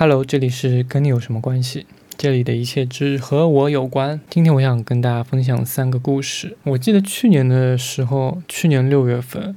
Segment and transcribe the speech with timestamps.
[0.00, 1.84] Hello，这里是跟你有什么关系？
[2.16, 4.20] 这里的一切只和我有关。
[4.30, 6.56] 今天我想跟大家分享三个故事。
[6.62, 9.56] 我记得去年的时候，去年六月份，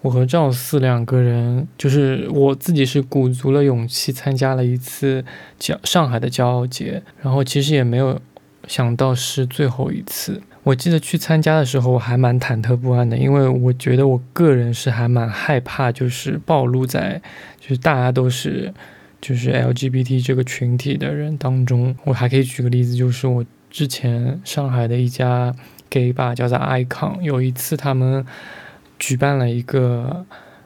[0.00, 5.24] 我和赵四两个人，就是我自己是鼓足了勇气参加了一次
[5.60, 8.20] 骄上海的骄傲节，然后其实也没有
[8.66, 10.42] 想到是最后一次。
[10.64, 17.22] 我记得去参加的时候，我还蛮忐忑不安的，因为我觉得我个人是还蛮害怕，就是暴露在，
[17.60, 18.74] 就是大家都是。
[19.20, 25.54] 就是 LGBT 这个群体的人当中，我还可以举个例子，就是我之前上海的一家
[25.90, 28.24] gay 吧，叫做 Icon，有一次他们
[28.98, 30.24] 举办了一个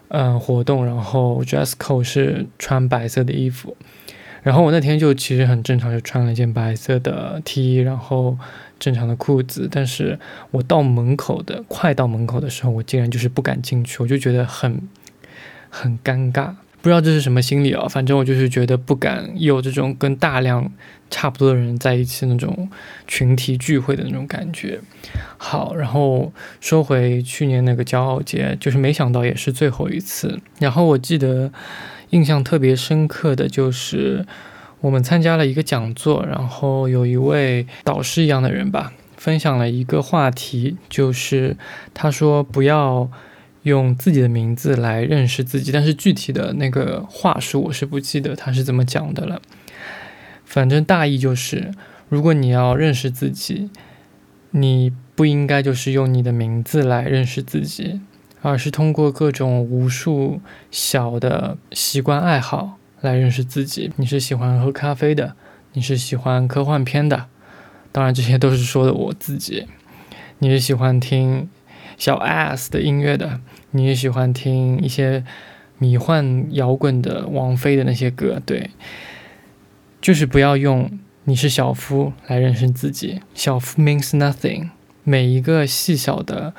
[0.08, 3.76] 嗯活动，然后 dress code 是穿白色的衣服，
[4.42, 8.36] 然后我那天就其实很正常，就穿了一件白色的 T，然后
[8.78, 10.18] 正常的裤子，但是
[10.50, 14.88] 我到门口的快到门口的时候，我竟然就是不敢进去，我就觉得很
[15.70, 16.54] 很尴尬。
[16.82, 17.86] 不知道这是什么心理啊？
[17.88, 20.72] 反正我就是觉得不敢有这种跟大量
[21.10, 22.70] 差不多的人在一起那种
[23.06, 24.80] 群体聚会的那种感觉。
[25.36, 30.40] 好，然后说回去年那个骄傲节，就是没想到也是最后一次。
[30.58, 31.52] 然后我记得
[32.10, 34.24] 印象特别深刻的就是
[34.80, 41.56] 我们参加了一个讲座，然后有一位导师一样的人吧，分享了一个话题，就是
[41.92, 43.10] 他说不要。
[43.62, 49.42] 用自己的名字来认识自己，但是具体的那个话术我是不记得他是怎么讲的了。
[50.44, 51.70] 反正大意就是，
[52.08, 53.68] 如果你要认识自己，
[54.52, 58.00] 你不应该就是用你的名字来认识自己，
[58.40, 63.92] 而是通过各种无数小的习惯爱好来认识自己。
[63.96, 65.36] 你是喜欢喝咖啡的，
[65.74, 67.26] 你是喜欢科幻片的，
[67.92, 69.66] 当然这些都是说的我自己。
[70.38, 71.48] 你是喜欢听。
[72.00, 73.40] 小 S 的音乐的，
[73.72, 75.22] 你也喜欢听一些
[75.76, 78.70] 迷幻摇滚的王菲的那些歌，对，
[80.00, 84.70] 就是不要用你是小夫来认识自己，小夫 means nothing，
[85.04, 86.54] 每一个细小的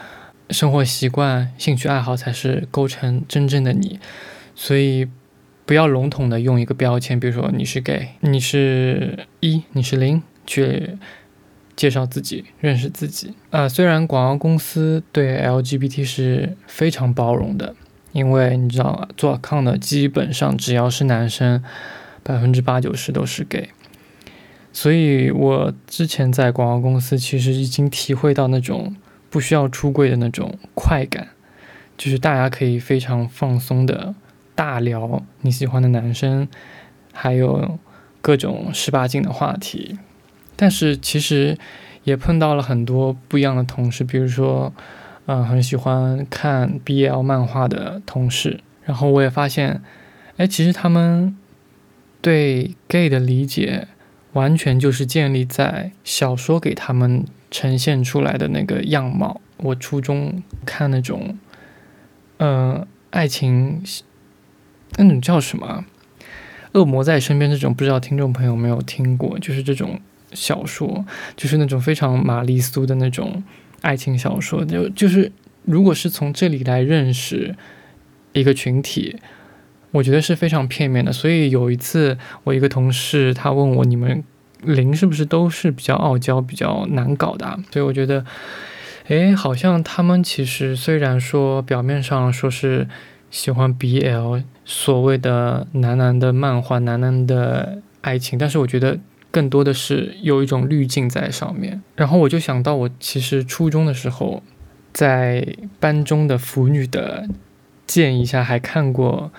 [0.52, 4.00] 生活习惯、兴趣爱好才是构成真正的你，
[4.53, 5.08] 所以
[5.66, 11.00] 不要笼统的用一个标签，比如说你是 gay，你是一，你是零，去。
[11.81, 13.34] 介绍自己，认识自己。
[13.50, 17.74] 呃，虽然广告公司对 LGBT 是非常包容的，
[18.12, 21.64] 因为你知道，做 account 的基本上只要是男生，
[22.22, 23.70] 百分之八九十都是 gay。
[24.72, 28.96] 所以我之前在广告公司，其实已经体会到那种
[29.31, 31.30] 不需要出柜的那种快感，
[31.97, 34.14] 就是大家可以非常放松的
[34.53, 36.47] 大聊你喜欢的男生，
[37.12, 37.80] 还有
[38.22, 39.97] 各种十八禁的话题。
[40.61, 41.57] 但是其实
[42.03, 44.72] 也碰到了很多不一样的同事，比如说，
[45.25, 48.59] 嗯，很喜欢看 BL 漫画的同事。
[48.83, 49.81] 然后我也发现，
[50.38, 51.35] 哎，其实他们
[52.22, 53.88] 对 gay 的理解
[54.33, 59.41] 完全就是建立在小说给他们呈现出来的那个样貌。
[59.57, 61.39] 我初中看那种，
[62.38, 63.81] 嗯，爱情，
[64.97, 65.85] 那种叫什么？
[66.73, 69.39] 恶魔在身边这种，不知道听众朋友有没有听过？
[69.39, 69.99] 就是这种。
[70.34, 71.06] 小说
[71.36, 73.44] 就是那种非常玛丽苏的那种
[73.81, 75.31] 爱情小说，就就是
[75.64, 77.56] 如果是从这里来认识
[78.34, 79.18] 一个群体，
[79.91, 81.12] 我觉得是非常片面的。
[81.12, 84.24] 所以有一次，我一个同事他问我：“你们
[84.62, 88.25] 零是不是都是比较傲娇、比较难搞的？”所以我觉得，
[89.08, 92.88] 哎，好像他们其实虽然说表面上说是
[93.30, 99.00] 喜欢 BL 所谓的男男的漫画、男男的爱情，但是我觉得。
[99.31, 104.44] 更多的是有一种滤镜在上面，然后我就想到，我其实初中的时候，
[104.92, 107.30] 在班中的腐女的
[107.88, 109.31] 建议下，还看过，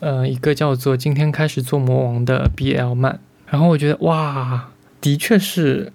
[0.00, 4.70] 呃，一个叫做《今天开始做魔王》的 BL 漫，然后我觉得哇，
[5.02, 5.92] 的确是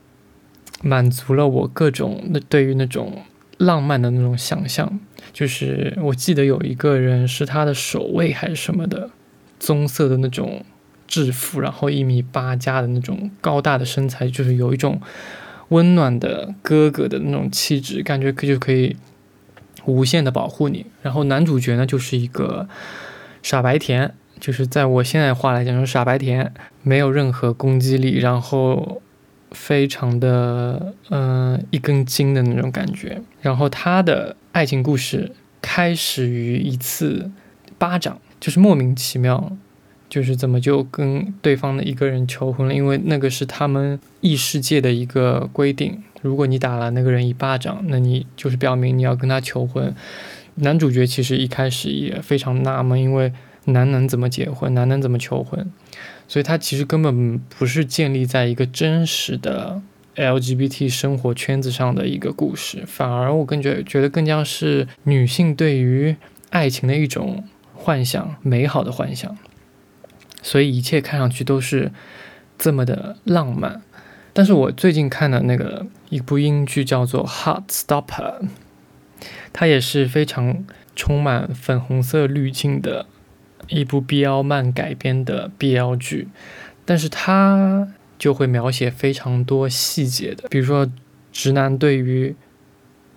[0.83, 3.23] 满足了我各种那对于那种
[3.57, 4.99] 浪漫的那种想象，
[5.33, 9.09] 就是我记得有一个人是他的守卫还是什么的，
[9.59, 10.63] 棕色的那种。
[11.09, 15.01] 制服，然后一米八加的那种高大的身材，就是有一种
[15.69, 18.95] 温暖的哥哥的那种气质，感觉可就可以
[19.85, 20.85] 无限的保护你。
[21.01, 22.69] 然后男主角呢，就是一个
[23.41, 26.53] 傻白甜，就是在我现在话来讲，就是傻白甜，
[26.83, 29.01] 没有任何攻击力，然后
[29.51, 33.21] 非常的嗯一根筋的那种感觉。
[33.41, 37.31] 然后他的爱情故事开始于一次
[37.79, 39.51] 巴掌，就是莫名其妙。
[40.09, 42.73] 就是怎么就跟对方的一个人求婚了？
[42.73, 46.03] 因为那个是他们异世界的一个规定。
[46.21, 49.95] 如果你打了那个人一巴掌，那你就是表明你要跟他求婚。
[50.55, 53.31] 男主角其实一开始也非常纳闷，因为
[53.65, 54.73] 男能怎么结婚？
[54.73, 55.71] 男能怎么求婚？
[56.27, 59.81] 所以他其实根本不是建立在一个真实的
[60.15, 66.15] LGBT 生活圈子上的一个故事，反而我更觉觉得更加是女性对于
[66.49, 69.37] 爱情的一种幻想，美好的幻想。
[70.41, 71.91] 所以一切看上去都是
[72.57, 73.81] 这么的浪漫。
[74.31, 78.41] 但是我最近看的那个一部英剧叫做《Heart Stopper》，
[79.51, 80.63] 它也是非常
[80.95, 83.07] 充满粉红色滤镜的
[83.67, 86.29] 一部 BL 漫改编的 BL 剧，
[86.85, 90.89] 但是它就会描写非常多细节的，比如说
[91.31, 92.35] 直男对于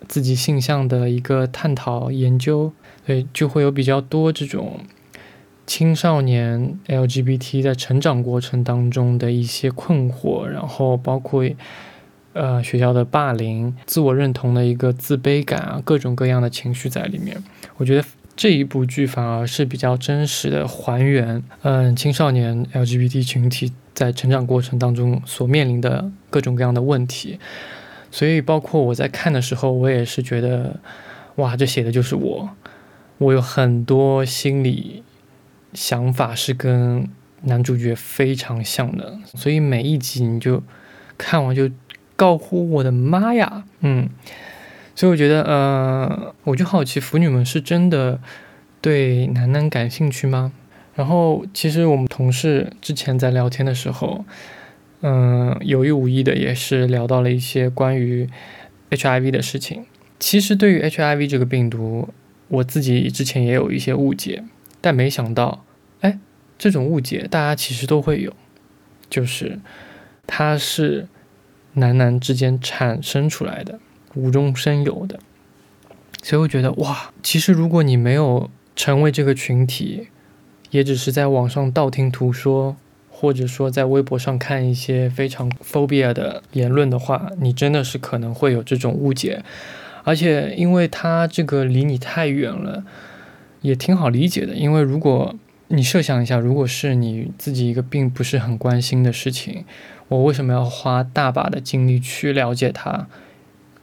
[0.09, 2.73] 自己性向的一个探讨研究，
[3.07, 4.81] 对，就会有比较多这种。
[5.67, 11.49] 青少年 LGBT 在成长过程当中的一些困惑，然后包括
[12.33, 17.43] 呃学校的霸凌、自我认同的一个自卑感啊，各种各样的情绪在里面。
[17.77, 18.05] 我觉得
[18.35, 27.39] 这一部剧反而是比较真实的还原，嗯，青少年 LGBT 群体在成长过程当中所面临的各种各样的问题。
[28.11, 30.81] 所以，包括我在看的时候，我也是觉得，
[31.37, 32.51] 哇，这写的就是我，
[33.19, 35.03] 我有很多心理。
[35.73, 37.09] 想法是跟
[37.43, 40.63] 男主角非常像的，所以每一集你就
[41.19, 41.71] 看完就
[42.15, 44.09] 高呼我的妈呀，嗯，
[44.95, 48.21] 所以我觉得，呃，我就好奇腐女们是真的
[48.81, 50.53] 对男男感兴趣吗？
[50.95, 54.25] 然后其实我们同事之前在聊天的时候，
[55.01, 58.29] 嗯，有意无意的也是聊到了一些关于
[58.91, 59.87] HIV 的事情。
[60.21, 62.11] 其实对于 HIV 这个病毒，
[62.49, 64.45] 我自己之前也有一些误解。
[64.83, 65.65] 但没想到，
[66.01, 66.19] 哎，
[66.59, 68.35] 这种误解大家其实都会有，
[69.09, 69.61] 就是
[70.27, 71.07] 它是
[71.75, 73.79] 男男之间产生出来的，
[74.15, 75.21] 无中生有的。
[76.23, 80.09] 所以我觉得，哇，其实如果你没有成为这个群体，
[80.71, 82.77] 也只是在网上道听途说，
[83.09, 89.45] 或者说在微博上看一些非常 phobia 的言论的话，你真的是可能会有这种误解。
[90.05, 92.85] 而且，因为它这个离你太远了。
[93.63, 95.35] 也挺好理解的，因为如果
[95.69, 99.65] 你设想一下，如果是你自己一个并不是很关心的事情，
[100.09, 103.07] 我为什么要花大把的精力去了解它？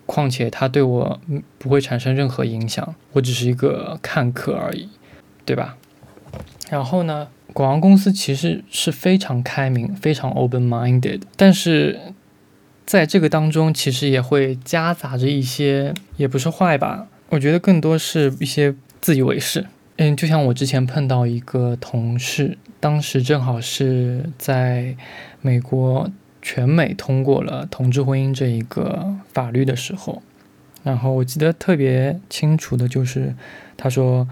[0.06, 1.20] 况且它对我
[1.58, 4.90] 不会产生任何影响，我只是一个看客而已，
[5.46, 5.78] 对吧？
[6.70, 12.00] 然后呢，广告公司其实是非常开明、非常 open-minded，但是
[12.86, 17.08] 在这个当中，其实也会夹杂着一些，也不是坏吧？
[17.30, 18.76] 我觉得更多是一些。
[19.02, 19.66] 自以为是，
[19.98, 24.96] 嗯，就像我之前碰到一个同事，当时正好是在
[25.42, 26.10] 美国
[26.42, 30.22] 全美通过了同志婚姻这一个法律的时候，
[30.84, 33.36] 然后我记得特别清楚的就是，
[33.76, 34.28] 他说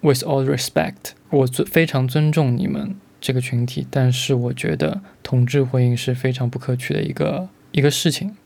[0.00, 8.36] ，With all respect，我尊非常尊重你们这个群体，但是我觉得同志婚姻是非常不可取的一个一个事情。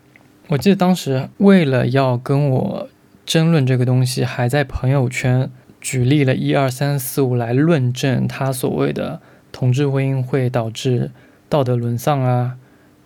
[0.49, 2.89] 我记得当时为了要跟我
[3.25, 5.51] 争论这个东西，还在朋友圈。
[5.87, 9.21] 举例了一二三四五来论证他所谓的
[9.53, 11.13] 同志婚姻会导致
[11.49, 12.57] 道德沦丧啊，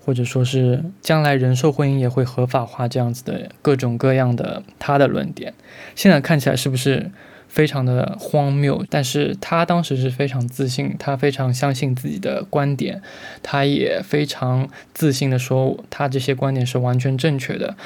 [0.03, 5.53] 或者说是将来人兽婚姻也会合法化这样子的各种各样的他的论点，
[5.95, 7.11] 现在看起来是不是
[7.49, 8.83] 非常的荒谬？
[8.89, 13.03] 但是他当时是非常自信，他非常相信自己的观点，
[13.43, 17.77] 他也非常自信的说他这些观点是完全正确的。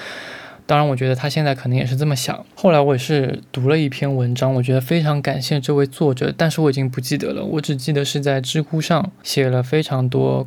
[0.66, 2.44] 当然，我觉得他现在可能也是这么想。
[2.54, 7.44] 后来我也是读了一篇文章，我觉得非常感谢这位作者，但是我已经不记得了。
[7.44, 10.46] 我只记得是在知乎上写了非常多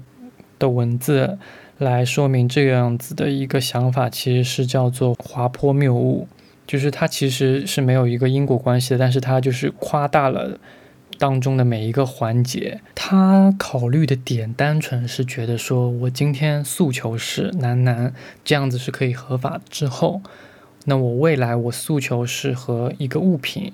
[0.57, 1.37] 的文字
[1.77, 6.27] 来说明这样子的一个想法，其实是叫做滑坡谬误，
[6.65, 10.57] 就是它其实是没有一个因果关系的，但是它就是夸大了。
[11.19, 20.21] 当中的每一个环节，他考虑的点单纯是觉得说，我今天诉求是男男这样子是可以合法之后，
[20.85, 23.73] 那我未来我诉求是和一个物品、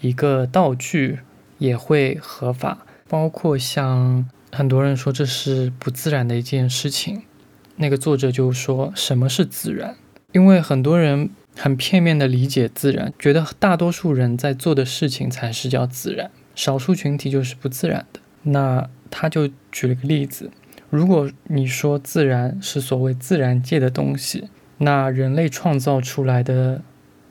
[0.00, 1.20] 一个道具
[1.58, 7.22] 也会合法，包括像很多人说这是不自然的一件事情，
[7.76, 9.96] 那个作者就说什么是自然？
[10.32, 16.30] 因为很多人很片面的理解自然，觉得大多数人在做的事情才是叫自然。
[16.54, 18.20] 少数群体就是不自然的。
[18.42, 20.50] 那他就举了个例子：
[20.90, 26.82] 如果你说自然是所谓自然界的东西，那人类创造出来的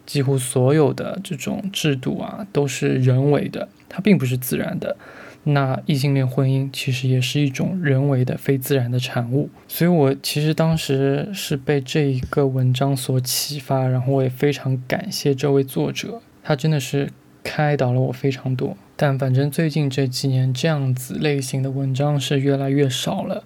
[0.05, 4.97] 几乎所有的这种制度啊，都是人为的，它并不是自然的。
[5.45, 9.49] 那异性恋婚姻其实也是一种人为的非自然的产物。
[9.67, 17.09] 所以我其实当时是被这一个文章所启发，然后我也非常感谢这位作者，他真的是
[17.43, 18.77] 开导了我非常多。
[18.95, 23.43] 但反正最近这几年这样子类型的文章是越来越少了。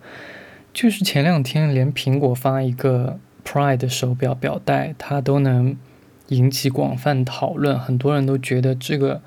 [0.73, 5.75] 就是前两天，连苹果发一个 Pride 手表表带，它都能
[6.27, 7.79] 引起广泛讨论。
[7.79, 9.21] 很多人都觉得这个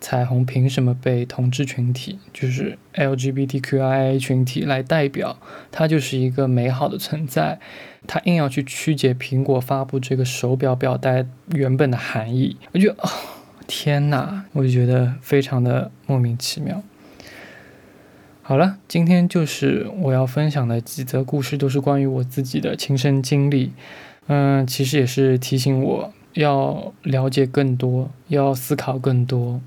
[0.00, 5.38] 彩虹凭什么被同志群体，就是 LGBTQIA 群体来代表？
[5.70, 7.58] 它就是一个美好的存在。
[8.06, 13.10] 他硬要去曲解苹果发布这个手表表带原本的含义，我觉得啊，
[13.66, 14.44] 天呐！
[14.52, 16.82] 我就觉得非常的莫名其妙。
[18.42, 23.72] 好了，今天就是我要分享的几则故事，都是关于我自己的亲身经历。
[24.26, 29.60] 嗯，其实也是提醒我要了解更多，要思考更多。